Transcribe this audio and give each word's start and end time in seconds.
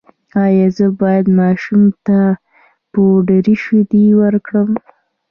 ایا 0.45 0.67
زه 0.77 0.85
باید 1.01 1.25
ماشوم 1.39 1.83
ته 2.05 2.19
پوډري 2.91 3.55
شیدې 3.63 4.05
ورکړم؟ 4.21 4.69